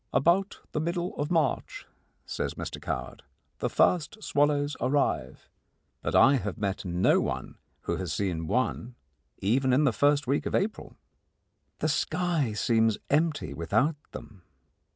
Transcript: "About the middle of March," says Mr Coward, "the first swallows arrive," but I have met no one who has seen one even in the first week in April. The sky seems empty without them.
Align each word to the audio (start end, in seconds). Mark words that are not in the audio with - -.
"About 0.13 0.61
the 0.71 0.79
middle 0.79 1.15
of 1.17 1.29
March," 1.29 1.85
says 2.25 2.55
Mr 2.55 2.81
Coward, 2.81 3.21
"the 3.59 3.69
first 3.69 4.17
swallows 4.23 4.75
arrive," 4.81 5.47
but 6.01 6.15
I 6.15 6.37
have 6.37 6.57
met 6.57 6.83
no 6.83 7.19
one 7.21 7.59
who 7.81 7.97
has 7.97 8.11
seen 8.11 8.47
one 8.47 8.95
even 9.43 9.71
in 9.71 9.83
the 9.83 9.93
first 9.93 10.25
week 10.25 10.47
in 10.47 10.55
April. 10.55 10.95
The 11.77 11.87
sky 11.87 12.53
seems 12.53 12.97
empty 13.11 13.53
without 13.53 13.95
them. 14.11 14.41